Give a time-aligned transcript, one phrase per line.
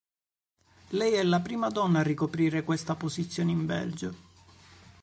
[0.93, 4.15] Lei è la prima donna a ricoprire questa posizione in Belgio.